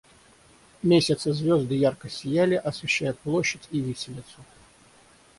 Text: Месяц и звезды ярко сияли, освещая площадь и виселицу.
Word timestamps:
Месяц 0.91 1.25
и 1.27 1.31
звезды 1.41 1.75
ярко 1.81 2.09
сияли, 2.09 2.55
освещая 2.55 3.13
площадь 3.13 3.67
и 3.69 3.79
виселицу. 3.81 4.43